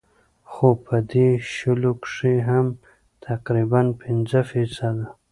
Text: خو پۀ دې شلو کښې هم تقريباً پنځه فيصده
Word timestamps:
خو 0.51 0.67
پۀ 0.83 0.97
دې 1.11 1.27
شلو 1.53 1.91
کښې 2.03 2.35
هم 2.49 2.65
تقريباً 3.27 3.81
پنځه 4.01 4.39
فيصده 4.49 5.05